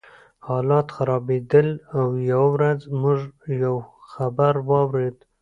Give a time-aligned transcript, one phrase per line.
[0.47, 1.67] حالات خرابېدل
[1.99, 3.19] او یوه ورځ موږ
[3.63, 3.75] یو
[4.11, 5.17] خبر واورېد